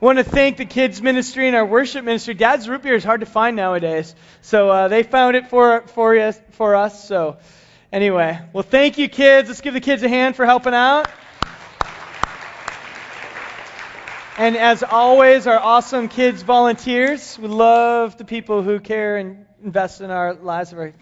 [0.00, 2.34] want to thank the kids ministry and our worship ministry.
[2.34, 6.16] Dad's root beer is hard to find nowadays, so uh, they found it for for
[6.18, 6.38] us.
[6.52, 7.06] For us.
[7.06, 7.38] So
[7.92, 9.48] anyway, well, thank you, kids.
[9.48, 11.08] Let's give the kids a hand for helping out.
[14.36, 17.38] And as always, our awesome kids volunteers.
[17.38, 20.92] We love the people who care and invest in our lives of our,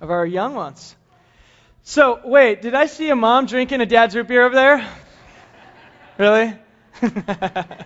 [0.00, 0.96] of our young ones.
[1.84, 4.88] So, wait, did I see a mom drinking a dad's root beer over there?
[6.18, 6.54] Really?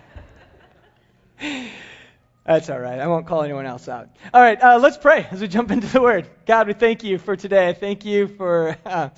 [2.49, 2.99] That's all right.
[2.99, 4.09] I won't call anyone else out.
[4.33, 6.27] All right, uh, let's pray as we jump into the Word.
[6.47, 7.77] God, we thank you for today.
[7.79, 9.11] Thank you for uh,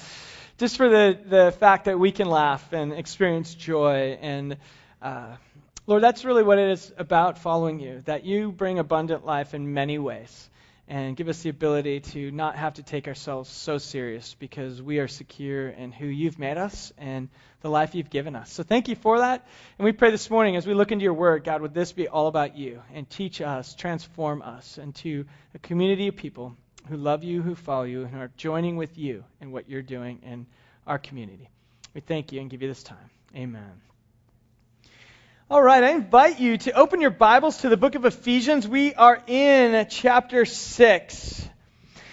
[0.58, 4.18] just for the, the fact that we can laugh and experience joy.
[4.20, 4.56] And
[5.00, 5.36] uh,
[5.86, 9.74] Lord, that's really what it is about following you, that you bring abundant life in
[9.74, 10.50] many ways
[10.90, 14.98] and give us the ability to not have to take ourselves so serious because we
[14.98, 17.28] are secure in who you've made us and
[17.60, 18.52] the life you've given us.
[18.52, 19.46] So thank you for that.
[19.78, 22.08] And we pray this morning as we look into your word, God, would this be
[22.08, 26.56] all about you and teach us, transform us into a community of people
[26.88, 30.18] who love you, who follow you, and are joining with you in what you're doing
[30.24, 30.44] in
[30.88, 31.48] our community.
[31.94, 33.10] We thank you and give you this time.
[33.36, 33.89] Amen.
[35.50, 38.68] All right, I invite you to open your Bibles to the book of Ephesians.
[38.68, 41.48] We are in chapter 6.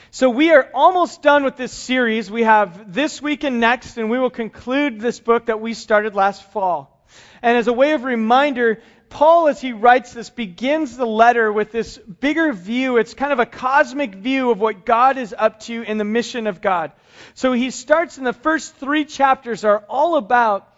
[0.10, 2.32] So we are almost done with this series.
[2.32, 6.16] We have this week and next, and we will conclude this book that we started
[6.16, 7.06] last fall.
[7.44, 11.72] And as a way of reminder, Paul, as he writes this, begins the letter with
[11.72, 12.98] this bigger view.
[12.98, 16.48] It's kind of a cosmic view of what God is up to in the mission
[16.48, 16.92] of God.
[17.36, 20.74] So he starts in the first three chapters are all about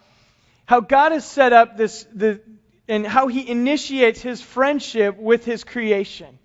[0.70, 2.40] how God has set up this, the,
[2.86, 6.38] and how He initiates His friendship with His creation.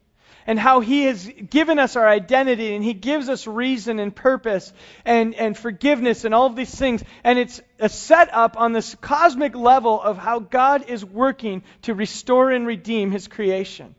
[0.47, 4.73] And how He has given us our identity and He gives us reason and purpose
[5.05, 7.03] and, and forgiveness and all of these things.
[7.23, 12.49] And it's a setup on this cosmic level of how God is working to restore
[12.49, 13.93] and redeem His creation.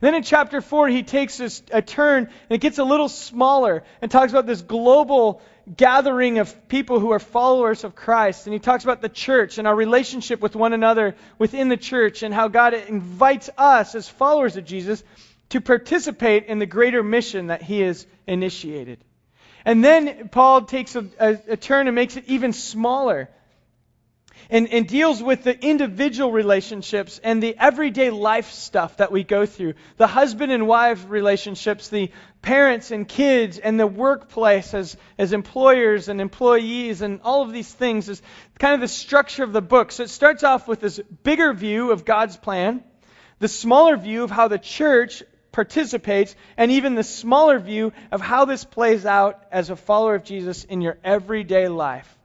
[0.00, 3.84] Then in chapter 4, he takes this, a turn and it gets a little smaller
[4.00, 5.42] and talks about this global
[5.74, 8.46] gathering of people who are followers of Christ.
[8.46, 12.22] And he talks about the church and our relationship with one another within the church
[12.22, 15.02] and how God invites us as followers of Jesus
[15.48, 18.98] to participate in the greater mission that he has initiated.
[19.64, 23.28] And then Paul takes a, a, a turn and makes it even smaller
[24.50, 29.46] and, and deals with the individual relationships and the everyday life stuff that we go
[29.46, 32.10] through the husband and wife relationships, the
[32.42, 37.72] parents and kids, and the workplace as, as employers and employees, and all of these
[37.72, 38.22] things is
[38.58, 39.92] kind of the structure of the book.
[39.92, 42.84] So it starts off with this bigger view of God's plan,
[43.38, 48.44] the smaller view of how the church participates, and even the smaller view of how
[48.44, 52.15] this plays out as a follower of Jesus in your everyday life.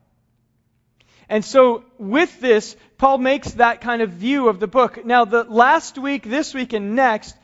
[1.31, 5.05] And so, with this, Paul makes that kind of view of the book.
[5.05, 7.37] Now, the last week, this week, and next,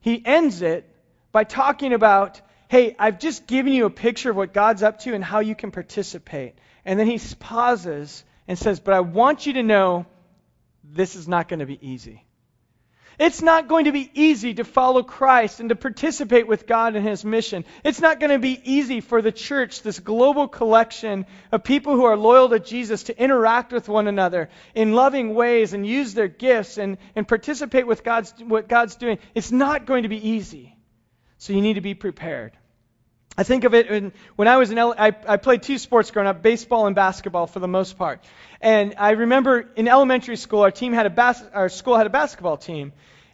[0.00, 0.88] he ends it
[1.32, 5.12] by talking about, hey, I've just given you a picture of what God's up to
[5.12, 6.54] and how you can participate.
[6.84, 10.06] And then he pauses and says, but I want you to know
[10.84, 12.24] this is not going to be easy.
[13.18, 17.02] It's not going to be easy to follow Christ and to participate with God in
[17.02, 17.64] His mission.
[17.84, 22.04] It's not going to be easy for the church, this global collection of people who
[22.04, 26.28] are loyal to Jesus, to interact with one another in loving ways and use their
[26.28, 29.18] gifts and, and participate with God's, what God's doing.
[29.34, 30.76] It's not going to be easy.
[31.38, 32.52] So you need to be prepared.
[33.36, 36.28] I think of it in, when I was in, I, I played two sports growing
[36.28, 38.22] up, baseball and basketball for the most part.
[38.60, 42.10] And I remember in elementary school, our team had a bas- our school had a
[42.10, 42.92] basketball team,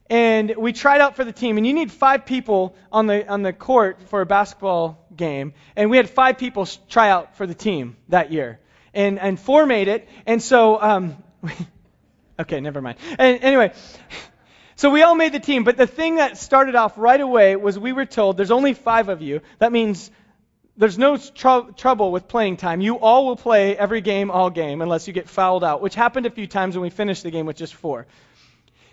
[0.09, 1.57] and we tried out for the team.
[1.59, 5.91] And you need five people on the on the court for a basketball game, and
[5.91, 8.61] we had five people try out for the team that year,
[8.95, 10.09] and and four made it.
[10.27, 11.23] And so, um,
[12.41, 12.99] okay, never mind.
[13.19, 13.73] And anyway.
[14.79, 17.77] So we all made the team, but the thing that started off right away was
[17.77, 19.41] we were told there's only five of you.
[19.59, 20.09] That means
[20.77, 22.81] there's no tr- trouble with playing time.
[22.81, 26.27] You all will play every game, all game, unless you get fouled out, which happened
[26.27, 28.07] a few times when we finished the game with just four.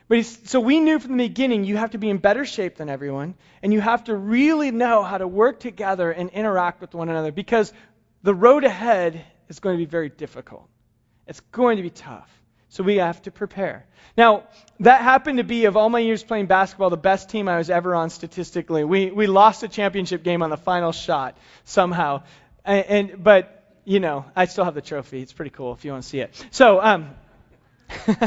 [0.07, 2.89] But so we knew from the beginning you have to be in better shape than
[2.89, 7.09] everyone, and you have to really know how to work together and interact with one
[7.09, 7.71] another because
[8.23, 10.67] the road ahead is going to be very difficult.
[11.27, 12.31] It's going to be tough.
[12.75, 13.85] So we have to prepare.
[14.17, 14.43] Now,
[14.81, 17.69] that happened to be, of all my years playing basketball, the best team I was
[17.69, 18.83] ever on statistically.
[18.83, 22.23] We, we lost a championship game on the final shot somehow.
[22.65, 25.21] And, and but, you know, I still have the trophy.
[25.21, 26.47] It's pretty cool if you want to see it.
[26.51, 27.11] So, um,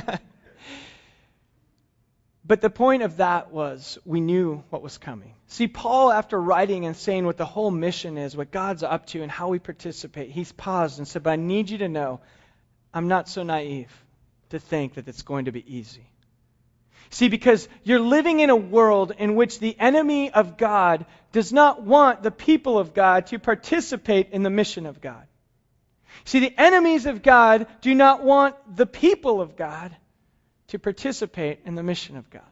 [2.46, 5.34] but the point of that was we knew what was coming.
[5.48, 9.20] See, Paul, after writing and saying what the whole mission is, what God's up to,
[9.20, 12.20] and how we participate, he's paused and said, But I need you to know
[12.94, 13.92] I'm not so naive
[14.50, 16.06] to think that it's going to be easy.
[17.10, 21.82] See, because you're living in a world in which the enemy of God does not
[21.82, 25.26] want the people of God to participate in the mission of God.
[26.24, 29.96] See, the enemies of God do not want the people of God
[30.68, 32.42] to participate in the mission of God.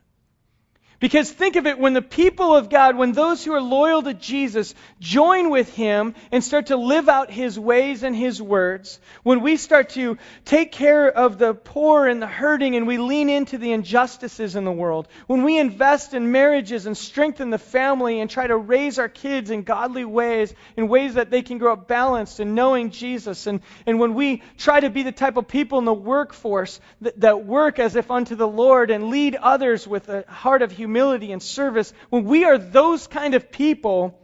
[0.99, 4.15] Because think of it, when the people of God, when those who are loyal to
[4.15, 9.43] Jesus join with Him and start to live out His ways and His words, when
[9.43, 10.17] we start to
[10.47, 14.65] take care of the poor and the hurting and we lean into the injustices in
[14.65, 18.99] the world, when we invest in marriages and strengthen the family and try to raise
[18.99, 22.91] our kids in godly ways, in ways that they can grow up balanced and knowing
[22.91, 26.81] Jesus, and, and when we try to be the type of people in the workforce
[27.03, 30.73] that, that work as if unto the Lord and lead others with a heart of
[30.73, 34.17] humility, humility and service, when we are those kind of people,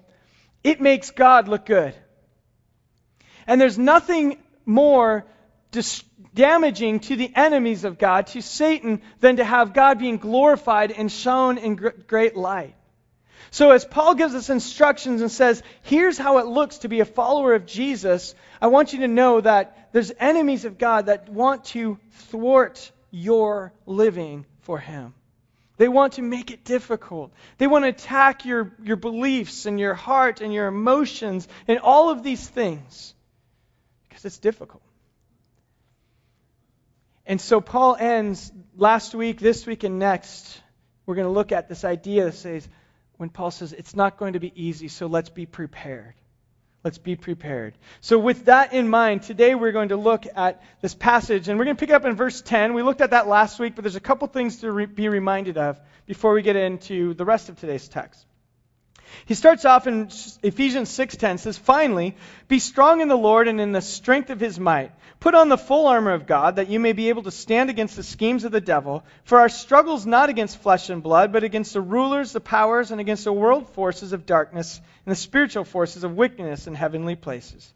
[0.62, 1.93] it makes God look good.
[3.49, 5.26] And there's nothing more
[5.73, 6.05] dis-
[6.35, 11.11] damaging to the enemies of God, to Satan, than to have God being glorified and
[11.11, 12.76] shown in gr- great light.
[13.50, 17.05] So, as Paul gives us instructions and says, here's how it looks to be a
[17.05, 21.65] follower of Jesus, I want you to know that there's enemies of God that want
[21.76, 21.99] to
[22.31, 25.12] thwart your living for Him.
[25.76, 27.32] They want to make it difficult.
[27.58, 32.10] They want to attack your, your beliefs and your heart and your emotions and all
[32.10, 33.14] of these things
[34.08, 34.82] because it's difficult.
[37.26, 40.60] And so Paul ends last week, this week, and next.
[41.06, 42.69] We're going to look at this idea that says,
[43.16, 46.14] when Paul says it's not going to be easy, so let's be prepared.
[46.84, 47.75] Let's be prepared.
[48.00, 51.64] So, with that in mind, today we're going to look at this passage, and we're
[51.64, 52.75] going to pick up in verse 10.
[52.75, 55.58] We looked at that last week, but there's a couple things to re- be reminded
[55.58, 58.26] of before we get into the rest of today's text.
[59.26, 60.09] He starts off in
[60.43, 62.17] Ephesians 6:10 says, "Finally,
[62.49, 64.93] be strong in the Lord and in the strength of his might.
[65.20, 67.94] Put on the full armor of God that you may be able to stand against
[67.94, 71.75] the schemes of the devil, for our struggle's not against flesh and blood, but against
[71.75, 76.03] the rulers, the powers, and against the world forces of darkness and the spiritual forces
[76.03, 77.73] of wickedness in heavenly places.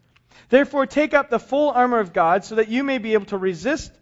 [0.49, 3.39] Therefore, take up the full armor of God so that you may be able to
[3.39, 3.93] resist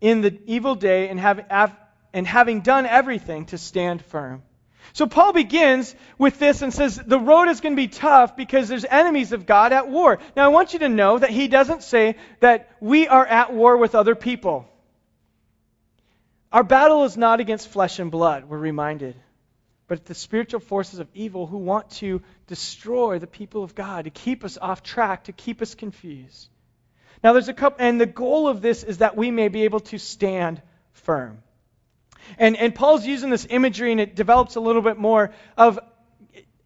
[0.00, 1.76] in the evil day and have
[2.12, 4.42] and having done everything to stand firm."
[4.92, 8.68] So Paul begins with this and says the road is going to be tough because
[8.68, 10.18] there's enemies of God at war.
[10.36, 13.76] Now I want you to know that he doesn't say that we are at war
[13.76, 14.66] with other people.
[16.52, 19.14] Our battle is not against flesh and blood, we're reminded,
[19.86, 24.10] but the spiritual forces of evil who want to destroy the people of God, to
[24.10, 26.48] keep us off track, to keep us confused.
[27.22, 29.80] Now there's a couple, and the goal of this is that we may be able
[29.80, 30.60] to stand
[30.92, 31.40] firm.
[32.38, 35.78] And, and Paul's using this imagery, and it develops a little bit more of,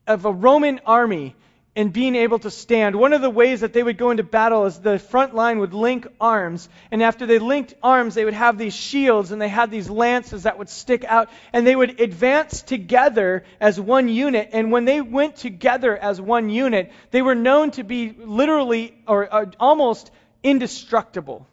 [0.06, 1.34] of a Roman army
[1.76, 2.94] and being able to stand.
[2.94, 5.74] One of the ways that they would go into battle is the front line would
[5.74, 6.68] link arms.
[6.90, 10.44] And after they linked arms, they would have these shields and they had these lances
[10.44, 11.30] that would stick out.
[11.52, 14.50] And they would advance together as one unit.
[14.52, 19.32] And when they went together as one unit, they were known to be literally or,
[19.34, 20.12] or almost
[20.44, 21.48] indestructible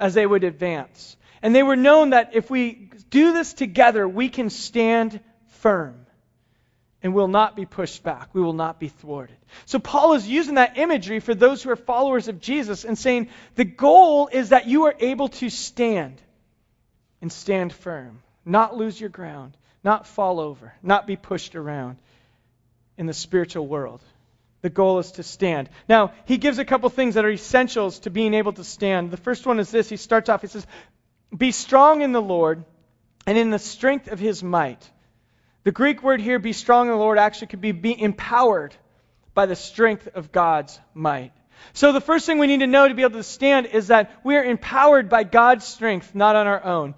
[0.00, 1.16] as they would advance.
[1.46, 5.20] And they were known that if we do this together, we can stand
[5.60, 6.04] firm
[7.04, 8.30] and will not be pushed back.
[8.32, 9.36] We will not be thwarted.
[9.64, 13.28] So Paul is using that imagery for those who are followers of Jesus and saying
[13.54, 16.20] the goal is that you are able to stand
[17.22, 21.98] and stand firm, not lose your ground, not fall over, not be pushed around
[22.98, 24.02] in the spiritual world.
[24.62, 25.70] The goal is to stand.
[25.88, 29.12] Now, he gives a couple things that are essentials to being able to stand.
[29.12, 29.88] The first one is this.
[29.88, 30.66] He starts off, he says,
[31.36, 32.64] Be strong in the Lord
[33.26, 34.90] and in the strength of his might.
[35.64, 38.74] The Greek word here, be strong in the Lord, actually could be be empowered
[39.34, 41.32] by the strength of God's might.
[41.72, 44.12] So the first thing we need to know to be able to stand is that
[44.22, 46.94] we are empowered by God's strength, not on our own.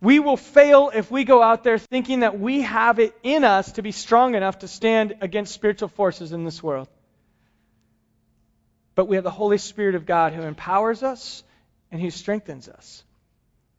[0.00, 3.72] We will fail if we go out there thinking that we have it in us
[3.72, 6.88] to be strong enough to stand against spiritual forces in this world.
[8.94, 11.44] But we have the Holy Spirit of God who empowers us
[11.92, 13.03] and who strengthens us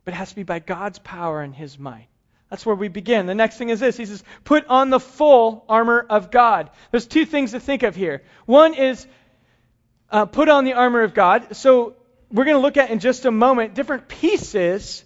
[0.06, 2.08] but it has to be by God's power and His might.
[2.50, 3.26] That's where we begin.
[3.26, 6.70] The next thing is this He says, put on the full armor of God.
[6.92, 8.24] There's two things to think of here.
[8.46, 9.06] One is
[10.10, 11.56] uh, put on the armor of God.
[11.56, 11.96] So
[12.32, 15.04] we're going to look at in just a moment different pieces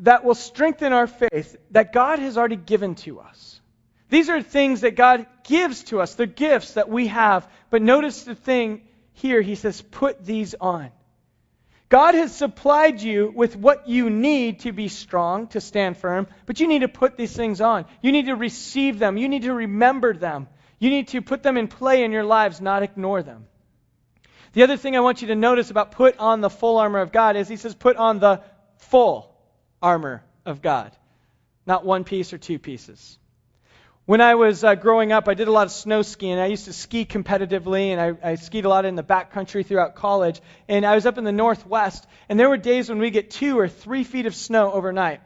[0.00, 3.60] that will strengthen our faith that God has already given to us.
[4.10, 6.14] These are things that God gives to us.
[6.14, 7.48] They're gifts that we have.
[7.70, 8.82] But notice the thing
[9.12, 9.42] here.
[9.42, 10.90] He says, put these on.
[11.88, 16.60] God has supplied you with what you need to be strong, to stand firm, but
[16.60, 17.86] you need to put these things on.
[18.02, 19.16] You need to receive them.
[19.16, 20.48] You need to remember them.
[20.78, 23.46] You need to put them in play in your lives, not ignore them.
[24.52, 27.10] The other thing I want you to notice about put on the full armor of
[27.10, 28.42] God is he says put on the
[28.76, 29.34] full
[29.80, 30.92] armor of God.
[31.66, 33.18] not one piece or two pieces.
[34.08, 36.38] When I was uh, growing up, I did a lot of snow skiing.
[36.38, 39.96] I used to ski competitively, and I, I skied a lot in the backcountry throughout
[39.96, 40.40] college.
[40.66, 43.58] And I was up in the northwest, and there were days when we get two
[43.58, 45.20] or three feet of snow overnight.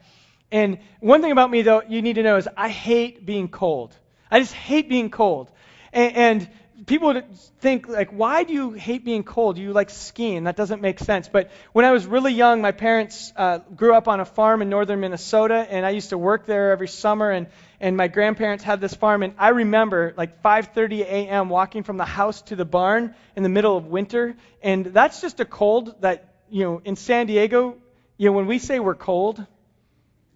[0.50, 3.96] And one thing about me, though, you need to know is I hate being cold.
[4.28, 5.52] I just hate being cold.
[5.92, 6.50] And, and
[6.86, 9.58] people would think like, why do you hate being cold?
[9.58, 10.44] You like skiing.
[10.44, 11.28] That doesn't make sense.
[11.28, 14.68] But when I was really young, my parents uh, grew up on a farm in
[14.68, 17.30] northern Minnesota, and I used to work there every summer.
[17.30, 17.46] And
[17.82, 19.22] and my grandparents had this farm.
[19.24, 21.48] And I remember like 5:30 a.m.
[21.50, 24.36] walking from the house to the barn in the middle of winter.
[24.62, 27.76] And that's just a cold that you know in San Diego.
[28.16, 29.44] You know when we say we're cold,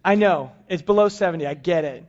[0.05, 1.47] I know it's below 70.
[1.47, 2.05] I get it.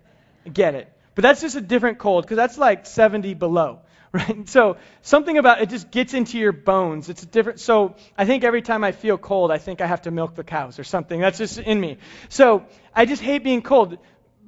[0.46, 0.91] I get it.
[1.13, 3.79] But that's just a different cold because that's like 70 below.
[4.13, 4.48] right?
[4.50, 7.10] So something about it just gets into your bones.
[7.10, 7.60] It's a different.
[7.60, 10.44] So I think every time I feel cold, I think I have to milk the
[10.44, 11.20] cows or something.
[11.20, 11.98] That's just in me.
[12.29, 12.65] So
[12.96, 13.98] I just hate being cold.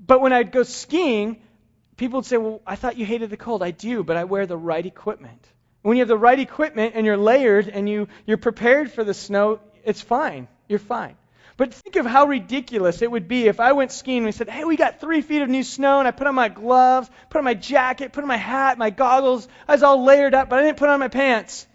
[0.10, 1.40] But when I'd go skiing,
[1.96, 4.48] people would say, "Well, I thought you hated the cold." I do, but I wear
[4.48, 5.48] the right equipment.
[5.84, 9.14] When you have the right equipment and you're layered and you you're prepared for the
[9.14, 10.48] snow, it's fine.
[10.68, 11.16] You're fine.
[11.58, 14.50] But think of how ridiculous it would be if I went skiing and we said,
[14.50, 17.38] hey, we got three feet of new snow, and I put on my gloves, put
[17.38, 19.48] on my jacket, put on my hat, my goggles.
[19.68, 21.68] I was all layered up, but I didn't put on my pants.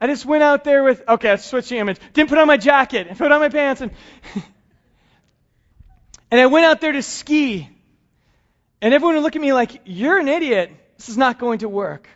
[0.00, 1.98] I just went out there with, okay, let's switch the image.
[2.12, 3.90] Didn't put on my jacket, and put on my pants, and,
[6.30, 7.68] and I went out there to ski.
[8.82, 10.70] And everyone would look at me like, you're an idiot.
[10.96, 12.08] This is not going to work.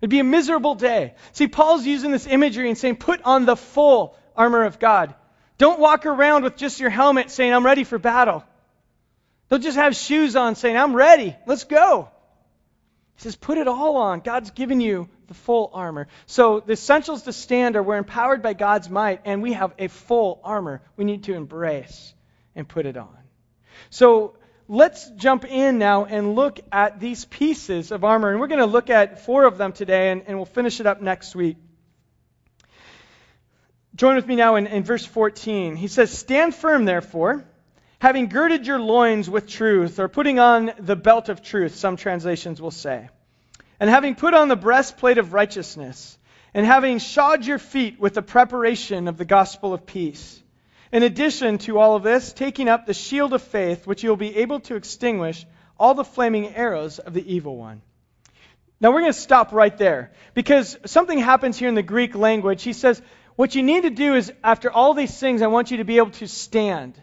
[0.00, 1.14] It'd be a miserable day.
[1.32, 5.14] See, Paul's using this imagery and saying, put on the full armor of God.
[5.56, 8.44] Don't walk around with just your helmet saying, I'm ready for battle.
[9.48, 11.36] Don't just have shoes on saying, I'm ready.
[11.46, 12.08] Let's go.
[13.16, 14.20] He says, put it all on.
[14.20, 16.08] God's given you the full armor.
[16.26, 19.88] So the essentials to stand are we're empowered by God's might, and we have a
[19.88, 22.13] full armor we need to embrace
[22.54, 23.16] and put it on.
[23.90, 24.36] So
[24.68, 28.30] let's jump in now and look at these pieces of armor.
[28.30, 30.86] And we're going to look at four of them today, and, and we'll finish it
[30.86, 31.56] up next week.
[33.94, 35.76] Join with me now in, in verse 14.
[35.76, 37.44] He says, Stand firm, therefore,
[38.00, 42.60] having girded your loins with truth, or putting on the belt of truth, some translations
[42.60, 43.08] will say,
[43.78, 46.18] and having put on the breastplate of righteousness,
[46.52, 50.42] and having shod your feet with the preparation of the gospel of peace.
[50.94, 54.36] In addition to all of this, taking up the shield of faith, which you'll be
[54.36, 55.44] able to extinguish
[55.76, 57.82] all the flaming arrows of the evil one.
[58.80, 62.62] Now we're going to stop right there because something happens here in the Greek language.
[62.62, 63.02] He says,
[63.34, 65.96] what you need to do is, after all these things, I want you to be
[65.96, 66.94] able to stand.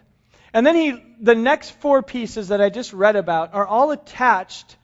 [0.54, 4.78] And then he, the next four pieces that I just read about are all attached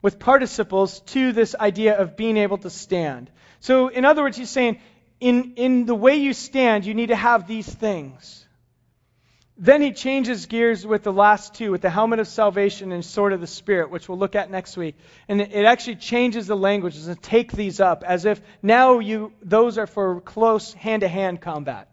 [0.00, 3.30] with participles to this idea of being able to stand.
[3.60, 4.80] So, in other words, he's saying,
[5.20, 8.40] in, in the way you stand, you need to have these things.
[9.56, 13.32] Then he changes gears with the last two, with the helmet of salvation and sword
[13.32, 14.96] of the Spirit, which we'll look at next week.
[15.28, 19.78] And it actually changes the language to take these up as if now you, those
[19.78, 21.88] are for close hand to hand combat.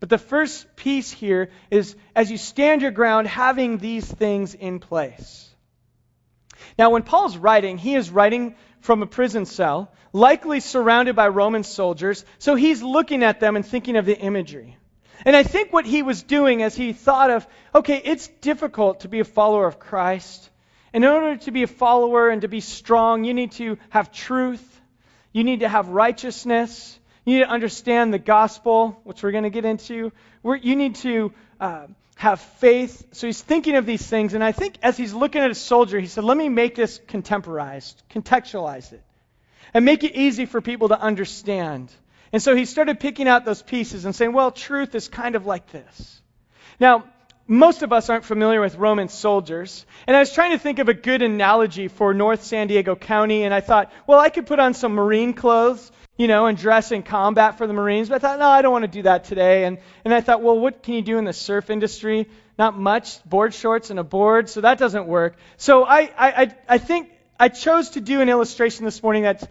[0.00, 4.78] But the first piece here is as you stand your ground, having these things in
[4.78, 5.54] place.
[6.78, 11.64] Now, when Paul's writing, he is writing from a prison cell, likely surrounded by Roman
[11.64, 14.76] soldiers, so he's looking at them and thinking of the imagery.
[15.24, 19.08] And I think what he was doing as he thought of, okay, it's difficult to
[19.08, 20.50] be a follower of Christ.
[20.92, 24.12] And in order to be a follower and to be strong, you need to have
[24.12, 24.80] truth.
[25.32, 26.98] You need to have righteousness.
[27.24, 30.12] You need to understand the gospel, which we're going to get into.
[30.42, 33.06] We're, you need to uh, have faith.
[33.12, 34.34] So he's thinking of these things.
[34.34, 37.00] And I think as he's looking at a soldier, he said, let me make this
[37.08, 39.02] contemporized, contextualize it,
[39.72, 41.90] and make it easy for people to understand.
[42.34, 45.46] And so he started picking out those pieces and saying, well, truth is kind of
[45.46, 46.20] like this.
[46.80, 47.04] Now,
[47.46, 49.86] most of us aren't familiar with Roman soldiers.
[50.08, 53.44] And I was trying to think of a good analogy for North San Diego County,
[53.44, 56.90] and I thought, well, I could put on some Marine clothes, you know, and dress
[56.90, 58.08] in combat for the Marines.
[58.08, 59.66] But I thought, no, I don't want to do that today.
[59.66, 62.28] And, and I thought, well, what can you do in the surf industry?
[62.58, 65.36] Not much, board shorts and a board, so that doesn't work.
[65.56, 69.46] So I, I, I think I chose to do an illustration this morning that's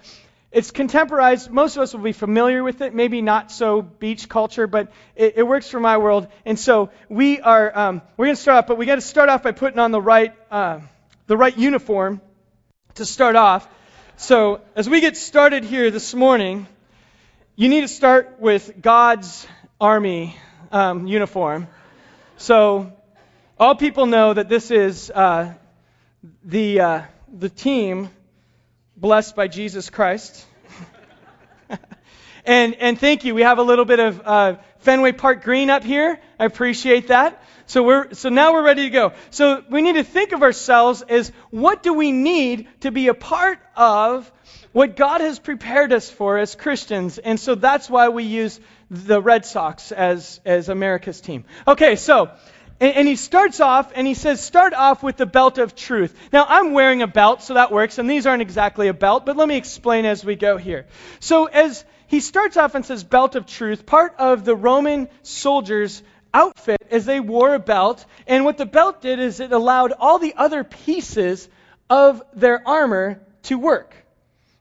[0.53, 1.50] it's contemporized.
[1.50, 2.93] Most of us will be familiar with it.
[2.93, 6.27] Maybe not so beach culture, but it, it works for my world.
[6.45, 9.29] And so we are um, we're going to start off, but we got to start
[9.29, 10.81] off by putting on the right uh,
[11.25, 12.22] the right uniform
[12.95, 13.67] to start off.
[14.15, 16.67] So as we get started here this morning,
[17.55, 19.48] you need to start with God's
[19.81, 20.38] army
[20.72, 21.67] um, uniform.
[22.38, 22.93] So
[23.60, 25.55] all people know that this is uh,
[26.45, 27.01] the uh,
[27.36, 28.10] the team
[29.03, 30.45] blessed by Jesus Christ.
[32.45, 33.36] and, and thank you.
[33.36, 36.22] We have a little bit of uh, Fenway Park Green up here.
[36.39, 37.43] I appreciate that.
[37.65, 39.12] So we're so now we're ready to go.
[39.29, 43.13] So we need to think of ourselves as what do we need to be a
[43.13, 44.31] part of
[44.72, 47.17] what God has prepared us for as Christians.
[47.17, 48.57] And so that's why we use
[48.89, 51.43] the Red Sox as as America's team.
[51.67, 52.31] Okay, so
[52.84, 56.13] and, and, he starts off and he says, start off with the belt of truth.
[56.34, 59.38] Now, I'm wearing a belt, so that works, and these aren't exactly a belt, but
[59.38, 60.86] let me explain as we go here.
[61.22, 66.04] So, as he starts off and says, belt of truth, part of the Roman soldiers'
[66.34, 70.20] outfit is they wore a belt, and what the belt did is it allowed all
[70.20, 71.48] the other pieces
[71.90, 73.96] of their armor to work.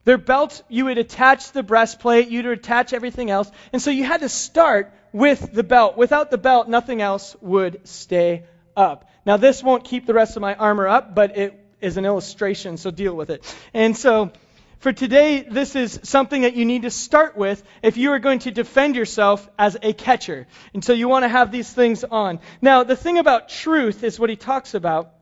[0.05, 4.21] Their belt, you would attach the breastplate, you'd attach everything else, and so you had
[4.21, 5.97] to start with the belt.
[5.97, 8.45] Without the belt, nothing else would stay
[8.77, 9.09] up.
[9.25, 12.77] Now, this won't keep the rest of my armor up, but it is an illustration,
[12.77, 13.57] so deal with it.
[13.75, 14.33] And so,
[14.79, 18.41] for today, this is something that you need to start with if you are going
[18.41, 20.49] to defend yourself as a catcher.
[20.75, 22.41] And so you want to have these things on.
[22.61, 25.13] Now, the thing about truth is what he talks about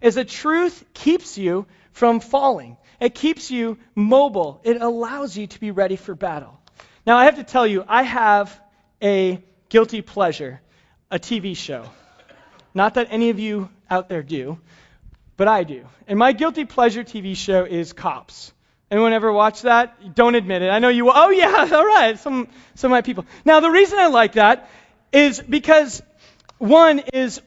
[0.00, 2.78] is that truth keeps you from falling.
[2.98, 4.62] It keeps you mobile.
[4.64, 6.58] It allows you to be ready for battle.
[7.04, 8.58] Now, I have to tell you, I have
[9.02, 10.60] a guilty pleasure,
[11.10, 11.84] a TV show.
[12.74, 14.58] Not that any of you out there do,
[15.36, 15.84] but I do.
[16.06, 18.52] And my guilty pleasure TV show is Cops.
[18.90, 20.14] Anyone ever watch that?
[20.14, 20.68] Don't admit it.
[20.68, 21.10] I know you.
[21.10, 22.18] Oh yeah, all right.
[22.18, 23.24] Some some of my people.
[23.44, 24.68] Now the reason I like that
[25.12, 26.02] is because
[26.58, 27.40] one is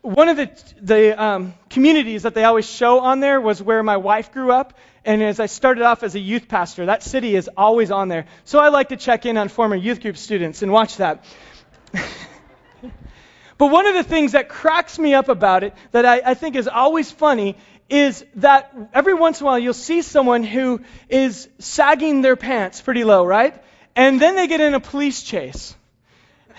[0.00, 0.50] one of the
[0.80, 4.74] the um, communities that they always show on there was where my wife grew up,
[5.04, 8.26] and as I started off as a youth pastor, that city is always on there.
[8.44, 11.24] So I like to check in on former youth group students and watch that.
[13.58, 16.54] but one of the things that cracks me up about it, that I, I think
[16.54, 17.56] is always funny,
[17.88, 22.80] is that every once in a while you'll see someone who is sagging their pants
[22.80, 23.60] pretty low, right?
[23.96, 25.74] And then they get in a police chase.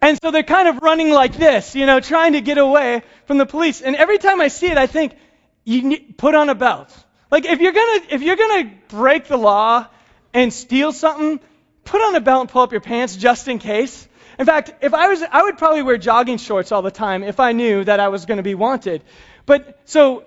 [0.00, 3.38] And so they're kind of running like this, you know, trying to get away from
[3.38, 3.80] the police.
[3.80, 5.16] And every time I see it, I think,
[5.64, 6.94] you put on a belt.
[7.30, 9.86] Like if you're gonna if you're gonna break the law
[10.32, 11.40] and steal something,
[11.84, 14.08] put on a belt and pull up your pants just in case.
[14.38, 17.40] In fact, if I was I would probably wear jogging shorts all the time if
[17.40, 19.02] I knew that I was going to be wanted.
[19.46, 20.24] But so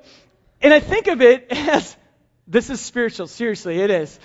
[0.62, 1.96] and I think of it as
[2.48, 4.20] this is spiritual, seriously, it is.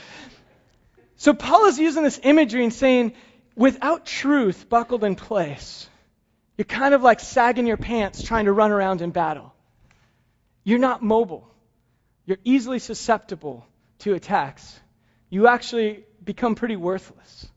[1.16, 3.12] So Paul is using this imagery and saying
[3.54, 5.88] without truth buckled in place,
[6.56, 9.51] you're kind of like sagging your pants trying to run around in battle.
[10.64, 11.48] You're not mobile.
[12.26, 13.66] You're easily susceptible
[14.00, 14.78] to attacks.
[15.28, 17.48] You actually become pretty worthless.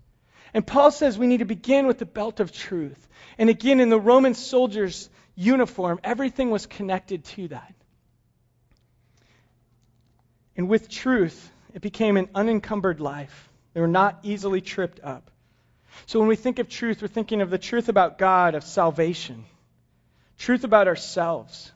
[0.54, 3.08] And Paul says we need to begin with the belt of truth.
[3.38, 7.74] And again, in the Roman soldier's uniform, everything was connected to that.
[10.56, 13.50] And with truth, it became an unencumbered life.
[13.74, 15.30] They were not easily tripped up.
[16.06, 19.44] So when we think of truth, we're thinking of the truth about God, of salvation,
[20.38, 21.72] truth about ourselves,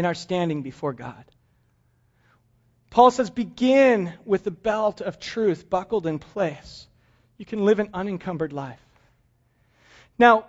[0.00, 1.24] in our standing before God.
[2.88, 6.88] Paul says, begin with the belt of truth buckled in place.
[7.36, 8.80] You can live an unencumbered life.
[10.18, 10.46] Now,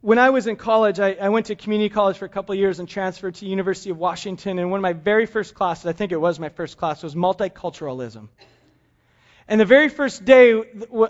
[0.00, 2.80] when I was in college, I, I, went to community college for a couple years
[2.80, 4.58] and transferred to University of Washington.
[4.58, 7.14] And one of my very first classes, I think it was my first class, was
[7.14, 8.28] multiculturalism.
[9.50, 10.62] And the very first day,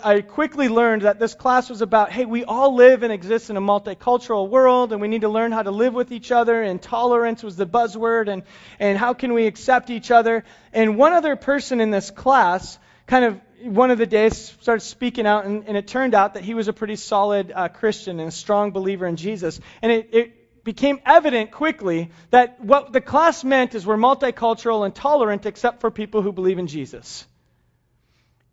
[0.02, 3.58] I quickly learned that this class was about hey, we all live and exist in
[3.58, 6.80] a multicultural world, and we need to learn how to live with each other, and
[6.80, 8.44] tolerance was the buzzword, and,
[8.78, 10.42] and how can we accept each other.
[10.72, 15.26] And one other person in this class, kind of one of the days, started speaking
[15.26, 18.28] out, and, and it turned out that he was a pretty solid uh, Christian and
[18.30, 19.60] a strong believer in Jesus.
[19.82, 24.94] And it, it became evident quickly that what the class meant is we're multicultural and
[24.94, 27.26] tolerant except for people who believe in Jesus.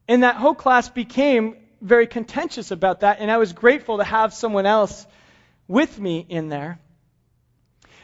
[0.08, 4.34] And that whole class became very contentious about that, and I was grateful to have
[4.34, 5.06] someone else
[5.68, 6.80] with me in there.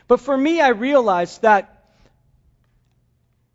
[0.07, 1.73] But for me, I realized that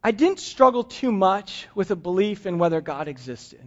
[0.03, 3.61] I didn't struggle too much with a belief in whether God existed.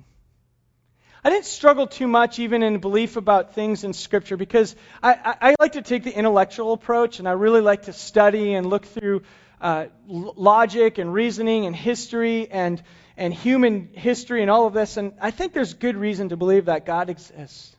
[1.23, 5.49] I didn't struggle too much even in belief about things in Scripture because I, I,
[5.49, 8.85] I like to take the intellectual approach and I really like to study and look
[8.85, 9.21] through
[9.61, 12.81] uh, logic and reasoning and history and
[13.21, 16.65] and human history and all of this, and I think there's good reason to believe
[16.65, 17.75] that God exists.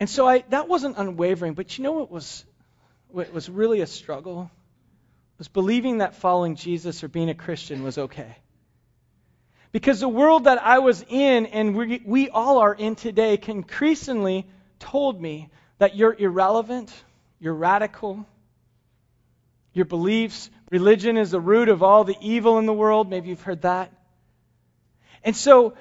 [0.00, 2.42] And so I, that wasn't unwavering, but you know what was,
[3.08, 4.50] what was really a struggle?
[5.36, 8.34] Was believing that following Jesus or being a Christian was okay.
[9.72, 14.46] Because the world that I was in and we, we all are in today increasingly
[14.78, 16.90] told me that you're irrelevant,
[17.38, 18.24] you're radical,
[19.74, 23.10] your beliefs Religion is the root of all the evil in the world.
[23.10, 23.92] Maybe you've heard that.
[25.22, 25.74] And so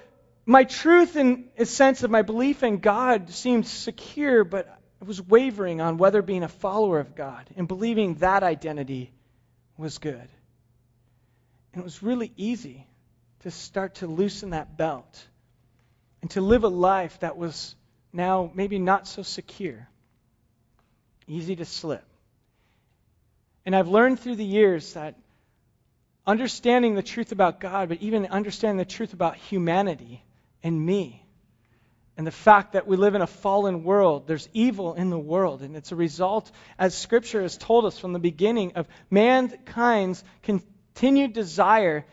[0.46, 4.68] my truth and sense of my belief in God seemed secure, but
[5.02, 9.14] I was wavering on whether being a follower of God and believing that identity
[9.78, 10.28] was good.
[11.72, 12.86] And it was really easy
[13.44, 15.26] to start to loosen that belt
[16.22, 17.78] and to live a life that was
[18.12, 19.88] now maybe not so secure,
[21.28, 22.04] easy to slip.
[23.66, 25.16] And I've learned through the years that
[26.26, 30.24] understanding the truth about God, but even understanding the truth about humanity
[30.64, 31.26] and me,
[32.18, 35.62] and the fact that we live in a fallen world, there's evil in the world,
[35.62, 41.34] and it's a result, as Scripture has told us from the beginning, of mankind's continued
[41.34, 42.06] desire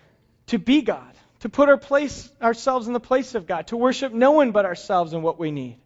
[0.47, 4.13] to be God, to put our place, ourselves in the place of God, to worship
[4.13, 5.79] no one but ourselves and what we need.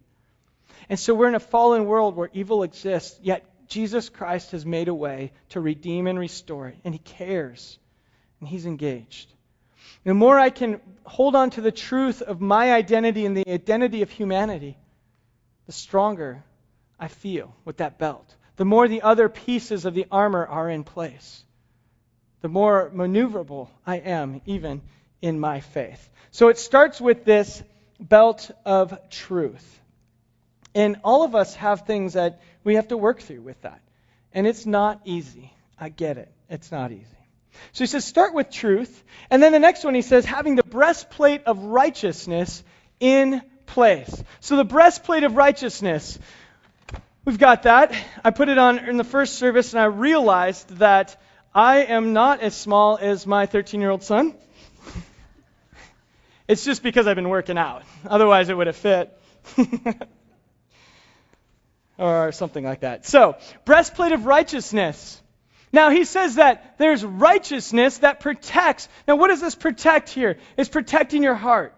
[0.89, 4.89] And so we're in a fallen world where evil exists, yet Jesus Christ has made
[4.89, 7.79] a way to redeem and restore it, and He cares,
[8.39, 9.33] and He's engaged.
[10.05, 14.03] The more I can hold on to the truth of my identity and the identity
[14.03, 14.77] of humanity,
[15.65, 16.45] the stronger
[17.01, 18.35] I feel with that belt.
[18.57, 21.43] The more the other pieces of the armor are in place,
[22.43, 24.83] the more maneuverable I am, even
[25.23, 26.11] in my faith.
[26.31, 27.63] So it starts with this
[27.99, 29.81] belt of truth.
[30.75, 33.81] And all of us have things that we have to work through with that.
[34.33, 35.53] And it's not easy.
[35.79, 36.33] I get it.
[36.49, 37.07] It's not easy.
[37.73, 39.03] So he says, start with truth.
[39.31, 42.63] And then the next one he says, having the breastplate of righteousness
[43.01, 44.23] in place.
[44.41, 46.19] So the breastplate of righteousness.
[47.25, 47.95] We've got that.
[48.25, 51.21] I put it on in the first service and I realized that
[51.55, 54.35] I am not as small as my 13 year old son.
[56.49, 57.83] it's just because I've been working out.
[58.07, 59.17] Otherwise, it would have fit.
[61.99, 63.07] or something like that.
[63.07, 65.21] So, breastplate of righteousness.
[65.73, 68.89] Now, he says that there's righteousness that protects.
[69.09, 70.39] Now, what does this protect here?
[70.57, 71.75] It's protecting your heart.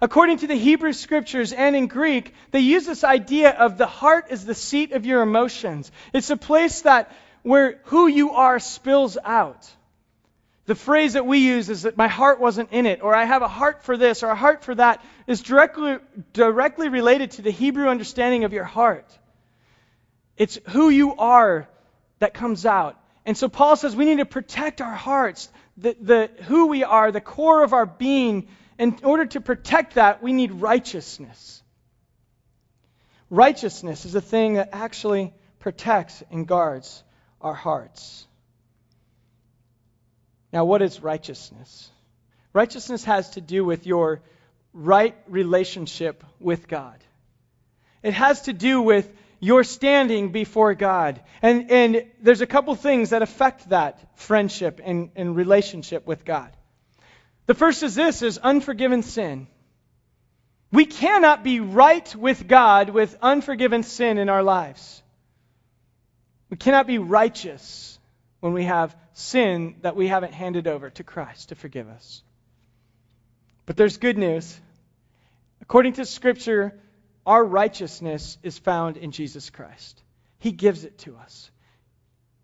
[0.00, 4.26] According to the Hebrew scriptures and in Greek, they use this idea of the heart
[4.30, 5.90] as the seat of your emotions.
[6.12, 9.68] It's a place that where who you are spills out.
[10.66, 13.42] The phrase that we use is that my heart wasn't in it, or I have
[13.42, 15.96] a heart for this, or a heart for that, is directly,
[16.32, 19.06] directly related to the Hebrew understanding of your heart.
[20.38, 21.68] It's who you are
[22.20, 22.98] that comes out.
[23.26, 27.12] And so Paul says we need to protect our hearts, the, the, who we are,
[27.12, 28.48] the core of our being.
[28.78, 31.62] In order to protect that, we need righteousness.
[33.28, 37.02] Righteousness is a thing that actually protects and guards
[37.40, 38.26] our hearts.
[40.52, 41.90] Now, what is righteousness?
[42.52, 44.22] Righteousness has to do with your
[44.72, 46.96] right relationship with God.
[48.02, 51.20] It has to do with your standing before God.
[51.42, 56.50] And, and there's a couple things that affect that friendship and, and relationship with God.
[57.46, 59.46] The first is this is unforgiven sin.
[60.70, 65.02] We cannot be right with God with unforgiven sin in our lives.
[66.50, 67.98] We cannot be righteous
[68.40, 72.22] when we have sin that we haven't handed over to Christ to forgive us.
[73.66, 74.58] But there's good news.
[75.60, 76.78] According to Scripture,
[77.28, 80.02] our righteousness is found in Jesus Christ.
[80.38, 81.50] He gives it to us.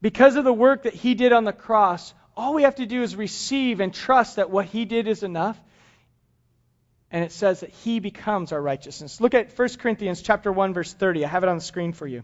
[0.02, 3.02] Because of the work that He did on the cross, all we have to do
[3.02, 5.58] is receive and trust that what He did is enough.
[7.10, 9.22] And it says that He becomes our righteousness.
[9.22, 11.24] Look at 1 Corinthians chapter 1, verse 30.
[11.24, 12.22] I have it on the screen for you.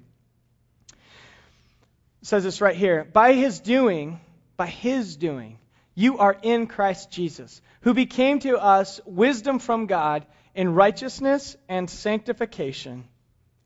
[2.20, 3.08] It says this right here.
[3.10, 4.20] By His doing,
[4.58, 5.56] by His doing,
[5.94, 11.88] you are in Christ Jesus, who became to us wisdom from God in righteousness and
[11.88, 13.04] sanctification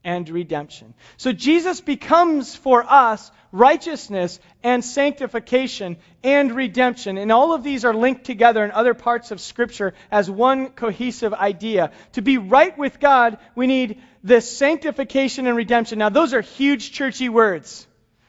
[0.05, 0.94] and redemption.
[1.16, 7.16] So Jesus becomes for us righteousness and sanctification and redemption.
[7.16, 11.33] And all of these are linked together in other parts of Scripture as one cohesive
[11.33, 11.90] idea.
[12.12, 15.99] To be right with God, we need this sanctification and redemption.
[15.99, 17.87] Now, those are huge churchy words.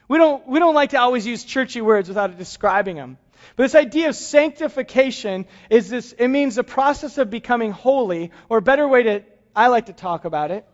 [0.08, 3.18] We don't, we don't like to always use churchy words without describing them.
[3.54, 8.58] But this idea of sanctification is this, it means the process of becoming holy, or
[8.58, 9.22] a better way to,
[9.54, 10.66] I like to talk about it,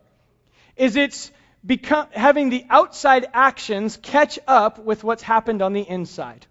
[0.76, 1.30] is it's
[1.64, 6.46] become, having the outside actions catch up with what's happened on the inside.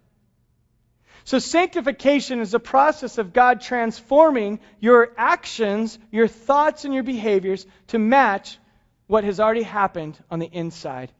[1.24, 7.64] So sanctification is a process of God transforming your actions, your thoughts, and your behaviors
[7.88, 8.58] to match
[9.06, 11.12] what has already happened on the inside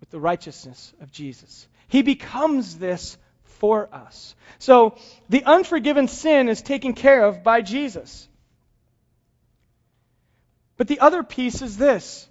[0.00, 1.66] with the righteousness of Jesus.
[1.88, 4.34] He becomes this for us.
[4.58, 4.96] So
[5.28, 8.28] the unforgiven sin is taken care of by Jesus.
[10.76, 12.28] But the other piece is this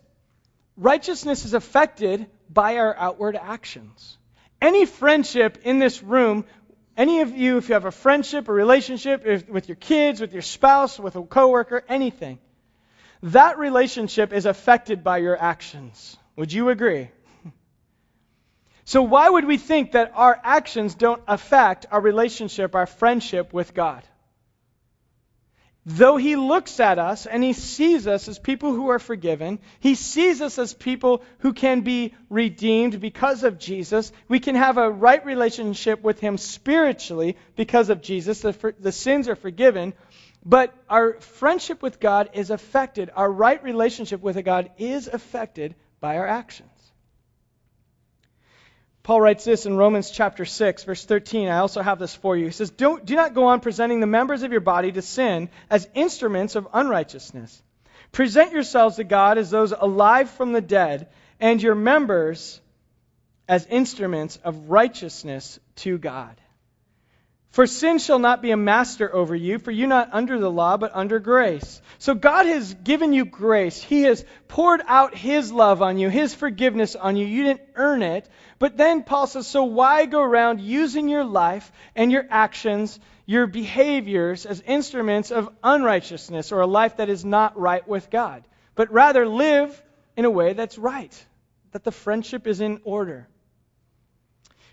[0.77, 4.17] righteousness is affected by our outward actions.
[4.61, 6.45] Any friendship in this room
[6.97, 10.31] Any of you, if you have a friendship, a relationship if, with your kids, with
[10.31, 12.39] your spouse, with a coworker, anything,
[13.21, 16.17] that relationship is affected by your actions.
[16.37, 17.09] Would you agree?
[18.87, 23.73] So, why would we think that our actions don't affect our relationship, our friendship with
[23.73, 24.03] God?
[25.87, 29.95] Though He looks at us and He sees us as people who are forgiven, He
[29.95, 34.11] sees us as people who can be redeemed because of Jesus.
[34.27, 38.41] We can have a right relationship with Him spiritually because of Jesus.
[38.41, 39.93] The, the sins are forgiven.
[40.45, 46.17] But our friendship with God is affected, our right relationship with God is affected by
[46.17, 46.69] our actions.
[49.05, 51.47] Paul writes this in Romans chapter 6, verse 13.
[51.47, 52.45] I also have this for you.
[52.45, 55.49] He says, Don't, Do not go on presenting the members of your body to sin
[55.69, 57.61] as instruments of unrighteousness.
[58.11, 62.59] Present yourselves to God as those alive from the dead, and your members
[63.47, 66.35] as instruments of righteousness to God.
[67.55, 70.75] For sin shall not be a master over you, for you're not under the law,
[70.75, 71.81] but under grace.
[71.99, 73.81] So God has given you grace.
[73.81, 77.25] He has poured out His love on you, His forgiveness on you.
[77.25, 78.27] You didn't earn it.
[78.59, 83.47] But then Paul says, so why go around using your life and your actions, your
[83.47, 88.43] behaviors as instruments of unrighteousness or a life that is not right with God?
[88.75, 89.81] But rather live
[90.17, 91.25] in a way that's right,
[91.71, 93.29] that the friendship is in order.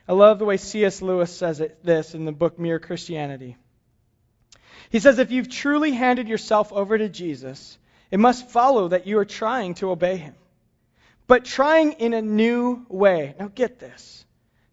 [0.09, 1.01] I love the way C.S.
[1.01, 3.57] Lewis says it, this in the book Mere Christianity.
[4.91, 7.79] He says, If you've truly handed yourself over to Jesus,
[8.11, 10.35] it must follow that you are trying to obey him.
[11.27, 13.35] But trying in a new way.
[13.38, 14.25] Now get this.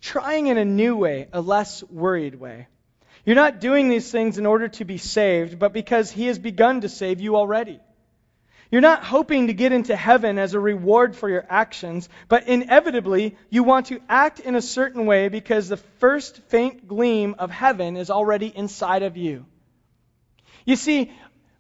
[0.02, 2.68] Trying in a new way, a less worried way.
[3.26, 6.82] You're not doing these things in order to be saved, but because he has begun
[6.82, 7.80] to save you already.
[8.72, 13.36] You're not hoping to get into heaven as a reward for your actions, but inevitably
[13.50, 17.98] you want to act in a certain way because the first faint gleam of heaven
[17.98, 19.48] is already inside of you.
[20.66, 21.12] You see,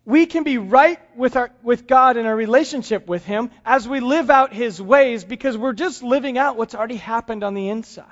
[0.06, 4.02] we can be right with, our, with God in our relationship with Him as we
[4.02, 8.06] live out His ways because we're just living out what's already happened on the inside.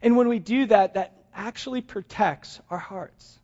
[0.00, 3.39] And when we do that, that actually protects our hearts.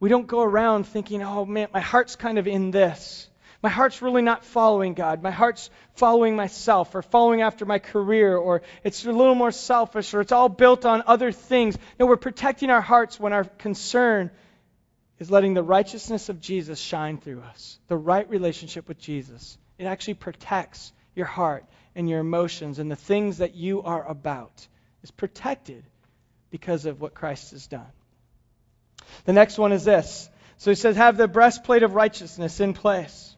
[0.00, 3.28] We don't go around thinking, oh man, my heart's kind of in this.
[3.62, 5.22] My heart's really not following God.
[5.22, 10.12] My heart's following myself or following after my career or it's a little more selfish
[10.12, 11.78] or it's all built on other things.
[11.98, 14.30] No, we're protecting our hearts when our concern
[15.18, 17.78] is letting the righteousness of Jesus shine through us.
[17.88, 19.56] The right relationship with Jesus.
[19.78, 24.66] It actually protects your heart and your emotions and the things that you are about
[25.02, 25.84] is protected
[26.50, 27.86] because of what Christ has done.
[29.24, 30.28] The next one is this.
[30.58, 33.36] So he says, Have the breastplate of righteousness in place.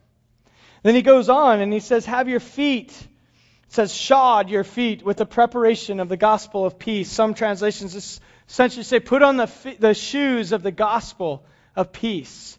[0.83, 2.91] Then he goes on and he says, Have your feet.
[2.91, 7.11] It says, Shod your feet with the preparation of the gospel of peace.
[7.11, 12.59] Some translations essentially say, Put on the, the shoes of the gospel of peace.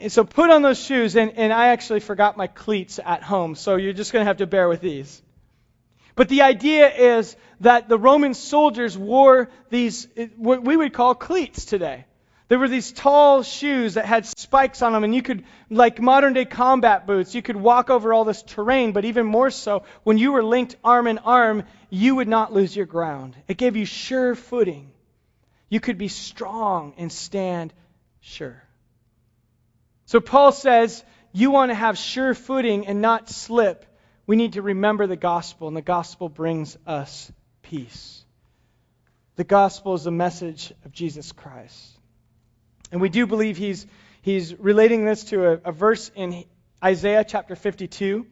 [0.00, 3.56] And so put on those shoes, and, and I actually forgot my cleats at home,
[3.56, 5.20] so you're just going to have to bear with these.
[6.14, 11.64] But the idea is that the Roman soldiers wore these, what we would call cleats
[11.64, 12.06] today.
[12.48, 16.32] There were these tall shoes that had spikes on them, and you could, like modern
[16.32, 20.16] day combat boots, you could walk over all this terrain, but even more so, when
[20.16, 23.36] you were linked arm in arm, you would not lose your ground.
[23.48, 24.90] It gave you sure footing.
[25.68, 27.74] You could be strong and stand
[28.20, 28.62] sure.
[30.06, 33.84] So Paul says, you want to have sure footing and not slip.
[34.26, 37.30] We need to remember the gospel, and the gospel brings us
[37.60, 38.24] peace.
[39.36, 41.97] The gospel is the message of Jesus Christ.
[42.90, 43.86] And we do believe he's,
[44.22, 46.44] he's relating this to a, a verse in
[46.82, 48.26] Isaiah chapter 52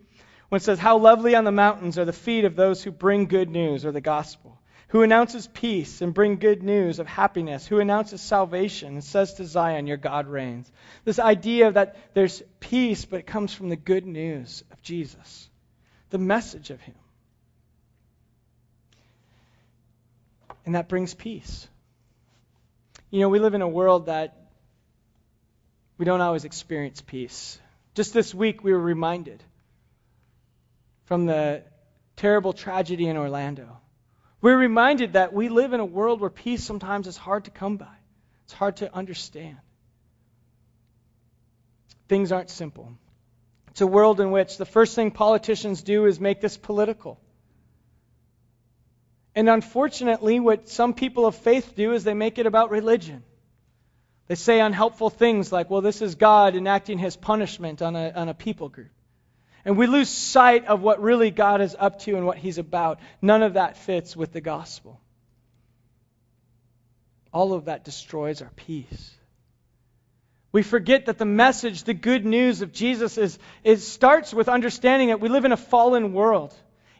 [0.48, 3.26] when it says, How lovely on the mountains are the feet of those who bring
[3.26, 7.80] good news or the gospel, who announces peace and bring good news of happiness, who
[7.80, 10.70] announces salvation and says to Zion, Your God reigns.
[11.04, 15.48] This idea that there's peace, but it comes from the good news of Jesus,
[16.10, 16.94] the message of Him.
[20.64, 21.68] And that brings peace.
[23.10, 24.45] You know, we live in a world that
[25.98, 27.58] we don't always experience peace.
[27.94, 29.42] Just this week, we were reminded
[31.04, 31.62] from the
[32.16, 33.78] terrible tragedy in Orlando.
[34.40, 37.76] We're reminded that we live in a world where peace sometimes is hard to come
[37.76, 37.96] by,
[38.44, 39.56] it's hard to understand.
[42.08, 42.92] Things aren't simple.
[43.70, 47.20] It's a world in which the first thing politicians do is make this political.
[49.34, 53.22] And unfortunately, what some people of faith do is they make it about religion.
[54.28, 58.28] They say unhelpful things like, well, this is God enacting his punishment on a, on
[58.28, 58.90] a people group.
[59.64, 63.00] And we lose sight of what really God is up to and what he's about.
[63.22, 65.00] None of that fits with the gospel.
[67.36, 69.14] all of that destroys our peace.
[70.52, 75.08] We forget that the message, the good news of Jesus, is, it starts with understanding
[75.08, 76.54] that we live in a fallen world.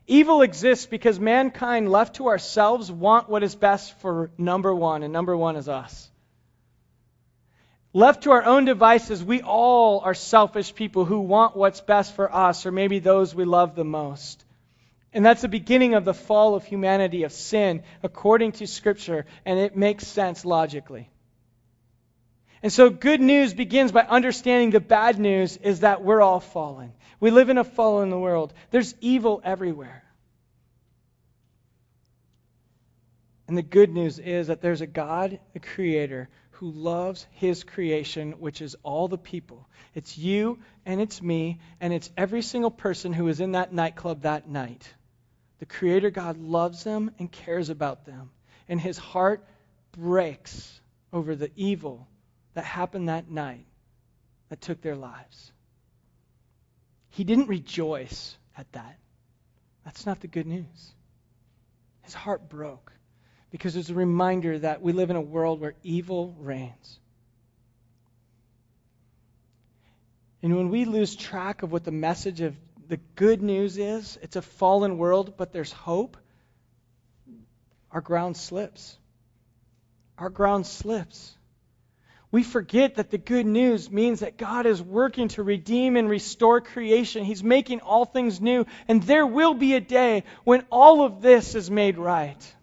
[0.07, 5.11] Evil exists because mankind, left to ourselves, want what is best for number one, and
[5.11, 6.11] number one is us.
[7.97, 12.31] Left to our own devices, we all are selfish people who want what's best for
[12.31, 14.45] us, or maybe those we love the most.
[15.15, 19.59] And that's the beginning of the fall of humanity, of sin, according to Scripture, and
[19.59, 21.09] it makes sense logically.
[22.63, 26.93] And so, good news begins by understanding the bad news is that we're all fallen.
[27.19, 30.05] We live in a fallen world, there's evil everywhere.
[33.49, 38.33] And the good news is that there's a God, a creator, who loves his creation,
[38.33, 39.69] which is all the people.
[39.95, 44.23] It's you and it's me and it's every single person who is in that nightclub
[44.23, 44.93] that night.
[45.59, 48.31] The Creator God loves them and cares about them.
[48.69, 49.47] And his heart
[49.93, 50.81] breaks
[51.13, 52.09] over the evil
[52.55, 53.67] that happened that night
[54.49, 55.53] that took their lives.
[57.11, 58.99] He didn't rejoice at that.
[59.85, 60.95] That's not the good news.
[62.03, 62.93] His heart broke
[63.51, 66.99] because it's a reminder that we live in a world where evil reigns.
[70.43, 72.55] And when we lose track of what the message of
[72.89, 76.17] the good news is it's a fallen world, but there's hope,
[77.91, 78.99] our ground slips.
[80.19, 81.37] Our ground slips.
[82.31, 86.61] We forget that the good news means that God is working to redeem and restore
[86.61, 87.25] creation.
[87.25, 91.55] He's making all things new, and there will be a day when all of this
[91.55, 92.55] is made right.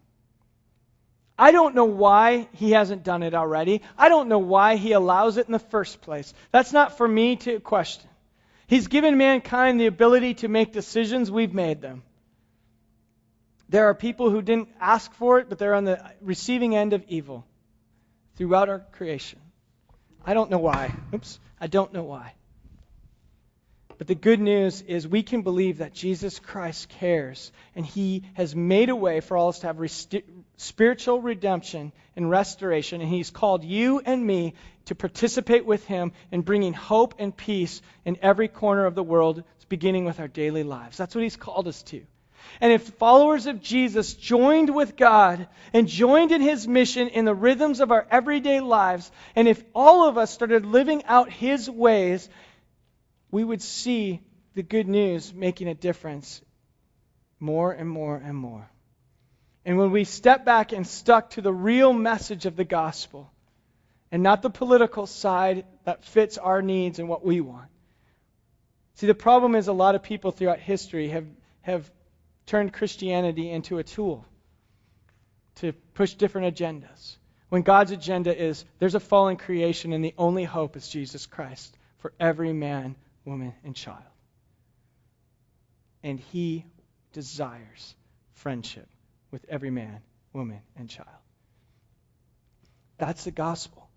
[1.38, 3.82] I don't know why he hasn't done it already.
[3.98, 6.34] I don't know why he allows it in the first place.
[6.52, 8.10] That's not for me to question.
[8.68, 12.04] He's given mankind the ability to make decisions, we've made them.
[13.70, 17.04] There are people who didn't ask for it, but they're on the receiving end of
[17.08, 17.46] evil
[18.36, 19.40] throughout our creation.
[20.26, 20.94] I don't know why.
[21.14, 22.34] Oops, I don't know why.
[23.98, 28.56] But the good news is we can believe that Jesus Christ cares and he has
[28.56, 30.16] made a way for all us to have rest-
[30.64, 33.02] spiritual redemption and restoration.
[33.02, 34.54] And he's called you and me
[34.86, 39.44] to participate with him in bringing hope and peace in every corner of the world,
[39.70, 40.98] beginning with our daily lives.
[40.98, 42.06] That's what he's called us to.
[42.62, 47.34] And if followers of Jesus joined with God and joined in his mission in the
[47.34, 52.30] rhythms of our everyday lives, and if all of us started living out his ways,
[53.32, 54.22] we would see
[54.54, 56.42] the good news making a difference
[57.40, 58.70] more and more and more.
[59.66, 63.32] And when we step back and stuck to the real message of the gospel
[64.12, 67.70] and not the political side that fits our needs and what we want.
[68.96, 71.26] See, the problem is a lot of people throughout history have,
[71.62, 71.90] have
[72.46, 74.26] turned Christianity into a tool
[75.56, 77.16] to push different agendas.
[77.50, 81.76] When God's agenda is there's a fallen creation and the only hope is Jesus Christ
[82.00, 82.96] for every man
[83.26, 84.04] woman, and child.
[86.04, 86.66] And he
[87.14, 87.96] desires
[88.34, 88.88] friendship
[89.34, 90.00] with every man,
[90.32, 91.10] woman, and child.
[93.00, 93.90] That's the gospel.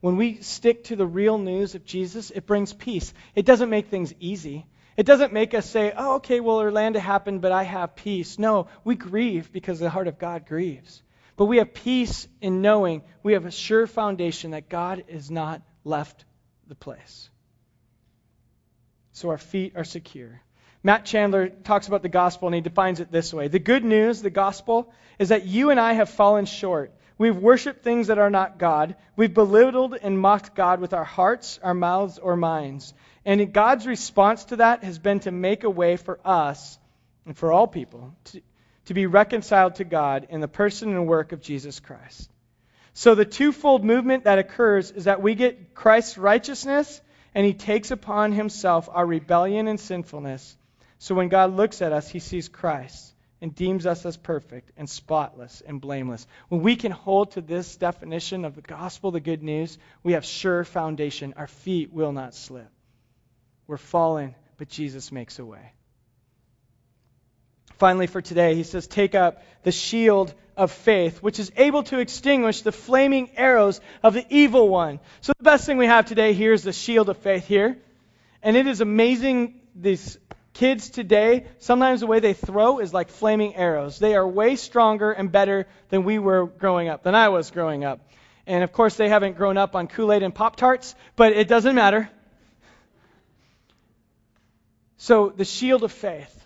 [0.00, 3.12] When we stick to the real news of Jesus, it brings peace.
[3.34, 4.66] It doesn't make things easy.
[4.96, 8.38] It doesn't make us say, oh, okay, well, Orlando happened, but I have peace.
[8.38, 11.02] No, we grieve because the heart of God grieves.
[11.36, 15.60] But we have peace in knowing we have a sure foundation that God has not
[15.82, 16.24] left
[16.68, 17.28] the place
[19.14, 20.40] so our feet are secure.
[20.86, 24.22] Matt Chandler talks about the gospel and he defines it this way The good news,
[24.22, 26.92] the gospel, is that you and I have fallen short.
[27.16, 28.96] We've worshiped things that are not God.
[29.16, 32.92] We've belittled and mocked God with our hearts, our mouths, or minds.
[33.24, 36.78] And God's response to that has been to make a way for us
[37.24, 38.42] and for all people to,
[38.86, 42.30] to be reconciled to God in the person and work of Jesus Christ.
[42.92, 47.00] So the twofold movement that occurs is that we get Christ's righteousness
[47.34, 50.56] and he takes upon himself our rebellion and sinfulness.
[51.04, 53.12] So when God looks at us, he sees Christ
[53.42, 56.26] and deems us as perfect and spotless and blameless.
[56.48, 60.24] When we can hold to this definition of the gospel, the good news, we have
[60.24, 61.34] sure foundation.
[61.36, 62.70] Our feet will not slip.
[63.66, 65.74] We're fallen, but Jesus makes a way.
[67.76, 71.98] Finally, for today, he says, Take up the shield of faith, which is able to
[71.98, 75.00] extinguish the flaming arrows of the evil one.
[75.20, 77.76] So, the best thing we have today here is the shield of faith here.
[78.42, 80.18] And it is amazing, these
[80.54, 83.98] kids today, sometimes the way they throw is like flaming arrows.
[83.98, 87.84] They are way stronger and better than we were growing up, than I was growing
[87.84, 88.00] up.
[88.46, 91.48] And of course, they haven't grown up on Kool Aid and Pop Tarts, but it
[91.48, 92.08] doesn't matter.
[94.96, 96.40] So, the shield of faith.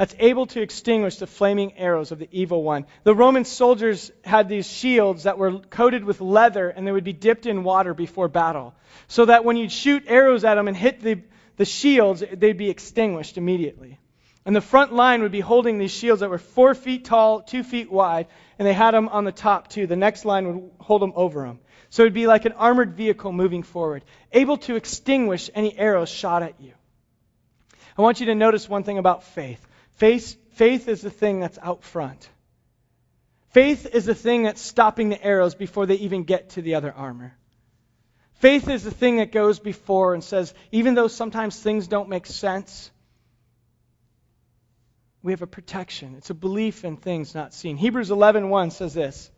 [0.00, 2.86] that's able to extinguish the flaming arrows of the evil one.
[3.04, 7.12] The Roman soldiers had these shields that were coated with leather and they would be
[7.12, 8.74] dipped in water before battle.
[9.08, 11.20] So that when you'd shoot arrows at them and hit the,
[11.60, 13.98] the shields, they'd be extinguished immediately.
[14.46, 17.62] And the front line would be holding these shields that were four feet tall, two
[17.62, 19.86] feet wide, and they had them on the top too.
[19.86, 21.58] The next line would hold them over them.
[21.90, 26.42] So it'd be like an armored vehicle moving forward, able to extinguish any arrows shot
[26.42, 26.72] at you.
[27.98, 29.60] I want you to notice one thing about faith.
[29.96, 32.26] Faith, faith is the thing that's out front.
[33.50, 36.90] Faith is the thing that's stopping the arrows before they even get to the other
[36.90, 37.36] armor.
[38.40, 42.24] Faith is the thing that goes before and says, even though sometimes things don't make
[42.24, 42.90] sense,
[45.22, 46.14] we have a protection.
[46.16, 47.76] It's a belief in things not seen.
[47.76, 49.30] Hebrews 11:1 says this.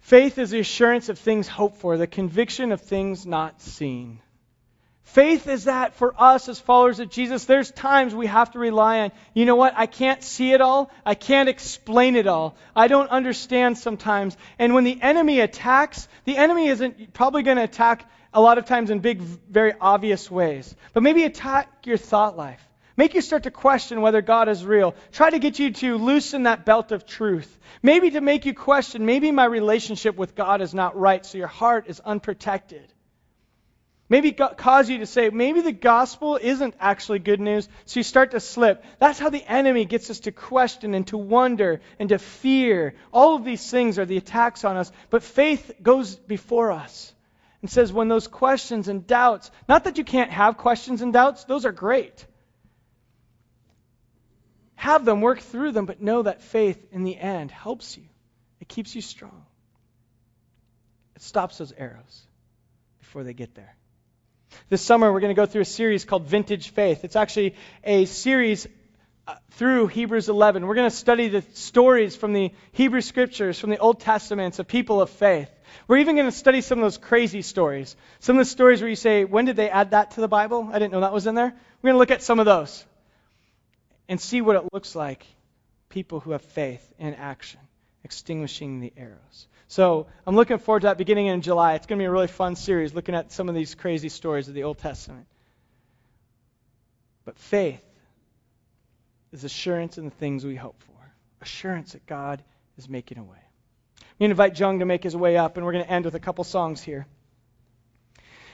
[0.00, 4.20] Faith is the assurance of things hoped for, the conviction of things not seen.
[5.12, 9.00] Faith is that for us as followers of Jesus, there's times we have to rely
[9.00, 10.90] on, you know what, I can't see it all.
[11.04, 12.56] I can't explain it all.
[12.76, 14.36] I don't understand sometimes.
[14.58, 18.04] And when the enemy attacks, the enemy isn't probably going to attack
[18.34, 20.76] a lot of times in big, very obvious ways.
[20.92, 22.62] But maybe attack your thought life.
[22.94, 24.94] Make you start to question whether God is real.
[25.12, 27.58] Try to get you to loosen that belt of truth.
[27.82, 31.46] Maybe to make you question, maybe my relationship with God is not right, so your
[31.46, 32.92] heart is unprotected.
[34.10, 38.30] Maybe cause you to say, maybe the gospel isn't actually good news, so you start
[38.30, 38.82] to slip.
[38.98, 42.94] That's how the enemy gets us to question and to wonder and to fear.
[43.12, 47.12] All of these things are the attacks on us, but faith goes before us
[47.60, 51.44] and says, when those questions and doubts, not that you can't have questions and doubts,
[51.44, 52.24] those are great.
[54.76, 58.04] Have them, work through them, but know that faith in the end helps you.
[58.60, 59.44] It keeps you strong.
[61.14, 62.22] It stops those arrows
[63.00, 63.74] before they get there.
[64.68, 67.04] This summer, we're going to go through a series called Vintage Faith.
[67.04, 68.66] It's actually a series
[69.26, 70.66] uh, through Hebrews 11.
[70.66, 74.66] We're going to study the stories from the Hebrew Scriptures, from the Old Testaments of
[74.66, 75.50] people of faith.
[75.86, 77.96] We're even going to study some of those crazy stories.
[78.20, 80.68] Some of the stories where you say, when did they add that to the Bible?
[80.72, 81.54] I didn't know that was in there.
[81.82, 82.84] We're going to look at some of those
[84.08, 85.24] and see what it looks like
[85.88, 87.60] people who have faith in action,
[88.04, 89.46] extinguishing the arrows.
[89.68, 91.74] So I'm looking forward to that beginning in July.
[91.74, 94.48] It's going to be a really fun series looking at some of these crazy stories
[94.48, 95.26] of the Old Testament.
[97.26, 97.84] But faith
[99.30, 101.12] is assurance in the things we hope for,
[101.42, 102.42] assurance that God
[102.78, 103.36] is making a way.
[104.20, 106.20] To invite Jung to make his way up, and we're going to end with a
[106.20, 107.06] couple songs here.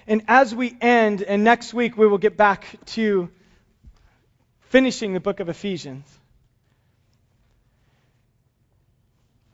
[0.08, 3.30] And as we end, and next week we will get back to
[4.62, 6.04] finishing the book of Ephesians.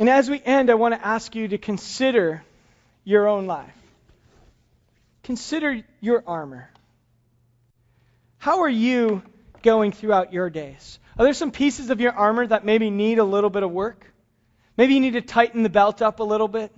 [0.00, 2.42] And as we end, I want to ask you to consider
[3.04, 3.76] your own life.
[5.22, 6.70] Consider your armor.
[8.38, 9.22] How are you
[9.62, 10.98] going throughout your days?
[11.18, 14.10] Are there some pieces of your armor that maybe need a little bit of work?
[14.74, 16.72] Maybe you need to tighten the belt up a little bit.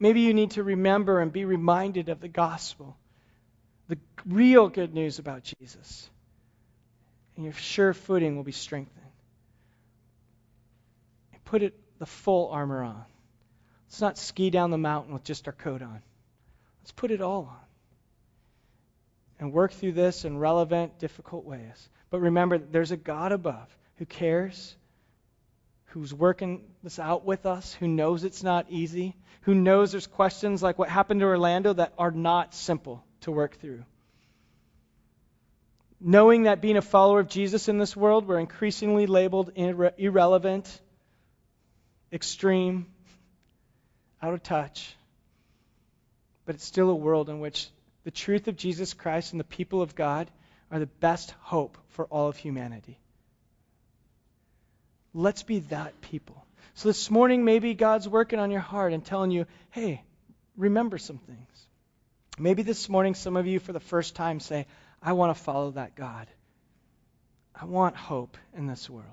[0.00, 2.96] Maybe you need to remember and be reminded of the gospel,
[3.88, 6.08] the real good news about Jesus.
[7.36, 9.04] And your sure footing will be strengthened.
[11.44, 13.04] Put it the full armor on.
[13.88, 16.02] Let's not ski down the mountain with just our coat on.
[16.82, 17.66] Let's put it all on.
[19.38, 21.88] And work through this in relevant, difficult ways.
[22.10, 24.76] But remember, there's a God above who cares,
[25.86, 30.62] who's working this out with us, who knows it's not easy, who knows there's questions
[30.62, 33.84] like what happened to Orlando that are not simple to work through.
[36.00, 40.80] Knowing that being a follower of Jesus in this world, we're increasingly labeled irre- irrelevant
[42.12, 42.86] extreme,
[44.22, 44.94] out of touch.
[46.44, 47.68] But it's still a world in which
[48.04, 50.30] the truth of Jesus Christ and the people of God
[50.70, 52.98] are the best hope for all of humanity.
[55.12, 56.44] Let's be that people.
[56.74, 60.02] So this morning, maybe God's working on your heart and telling you, hey,
[60.56, 61.66] remember some things.
[62.38, 64.66] Maybe this morning, some of you, for the first time, say,
[65.02, 66.26] I want to follow that God.
[67.58, 69.06] I want hope in this world.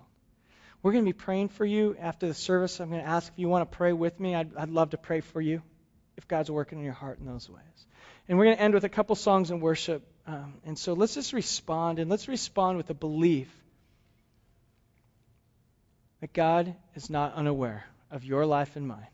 [0.83, 2.81] We're going to be praying for you after the service.
[2.81, 4.35] I'm going to ask if you want to pray with me.
[4.35, 5.61] I'd, I'd love to pray for you
[6.17, 7.87] if God's working in your heart in those ways.
[8.27, 10.05] And we're going to end with a couple songs in worship.
[10.27, 13.49] Um, and so let's just respond, and let's respond with a belief
[16.21, 19.07] that God is not unaware of your life and mine,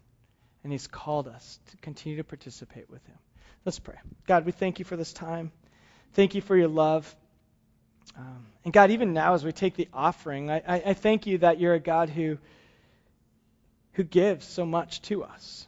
[0.64, 3.18] and He's called us to continue to participate with Him.
[3.66, 3.96] Let's pray.
[4.28, 5.52] God, we thank you for this time.
[6.14, 7.16] Thank you for your love.
[8.18, 11.40] Um, and God, even now as we take the offering, I, I, I thank you
[11.40, 12.38] that you're a God who,
[13.94, 15.68] who gives so much to us.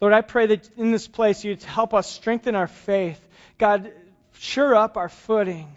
[0.00, 3.20] Lord, I pray that in this place you'd help us strengthen our faith.
[3.58, 3.92] God,
[4.32, 5.74] sure up our footing.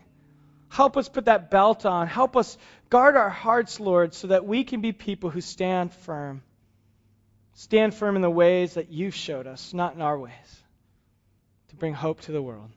[0.70, 2.08] Help us put that belt on.
[2.08, 2.58] Help us
[2.90, 6.44] guard our hearts, Lord, so that we can be people who stand firm.
[7.56, 10.64] Stand firm in the ways that you've showed us, not in our ways,
[11.70, 12.70] to bring hope to the world.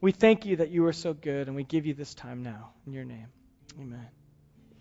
[0.00, 2.70] We thank you that you are so good, and we give you this time now.
[2.86, 3.28] In your name,
[3.80, 4.08] amen.